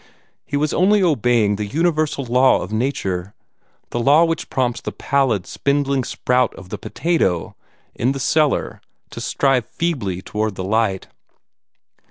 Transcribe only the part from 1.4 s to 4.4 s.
the universal law of nature the law